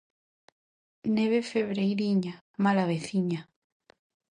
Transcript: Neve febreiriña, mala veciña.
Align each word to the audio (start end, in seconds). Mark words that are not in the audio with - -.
Neve 1.15 1.39
febreiriña, 1.51 2.33
mala 2.63 2.89
veciña. 2.91 3.39